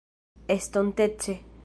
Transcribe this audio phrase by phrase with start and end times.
[0.49, 1.45] estontece